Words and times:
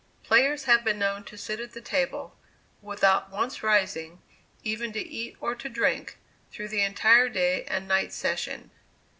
Players 0.23 0.63
have 0.63 0.83
been 0.83 0.97
known 0.97 1.25
to 1.25 1.37
sit 1.37 1.59
at 1.59 1.73
the 1.73 1.79
table, 1.79 2.35
without 2.81 3.29
once 3.31 3.61
rising, 3.61 4.19
even 4.63 4.91
to 4.93 4.99
eat 4.99 5.37
or 5.39 5.53
to 5.53 5.69
drink, 5.69 6.17
through 6.51 6.69
the 6.69 6.81
entire 6.81 7.29
day 7.29 7.65
and 7.65 7.87
night 7.87 8.11
session. 8.11 8.71